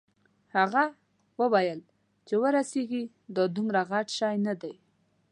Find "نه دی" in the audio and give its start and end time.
4.47-4.73